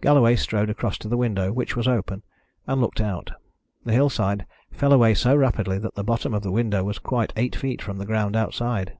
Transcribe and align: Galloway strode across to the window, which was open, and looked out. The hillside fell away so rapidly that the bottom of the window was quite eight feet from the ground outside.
Galloway 0.00 0.34
strode 0.34 0.70
across 0.70 0.98
to 0.98 1.06
the 1.08 1.16
window, 1.16 1.52
which 1.52 1.76
was 1.76 1.86
open, 1.86 2.24
and 2.66 2.80
looked 2.80 3.00
out. 3.00 3.30
The 3.84 3.92
hillside 3.92 4.44
fell 4.72 4.92
away 4.92 5.14
so 5.14 5.36
rapidly 5.36 5.78
that 5.78 5.94
the 5.94 6.02
bottom 6.02 6.34
of 6.34 6.42
the 6.42 6.50
window 6.50 6.82
was 6.82 6.98
quite 6.98 7.32
eight 7.36 7.54
feet 7.54 7.80
from 7.80 7.98
the 7.98 8.04
ground 8.04 8.34
outside. 8.34 8.98